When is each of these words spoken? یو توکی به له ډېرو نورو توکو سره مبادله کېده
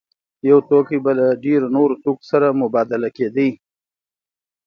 یو 0.49 0.57
توکی 0.69 0.97
به 1.03 1.11
له 1.19 1.27
ډېرو 1.45 1.67
نورو 1.75 1.95
توکو 2.03 2.23
سره 2.31 2.47
مبادله 2.61 3.09
کېده 3.17 3.47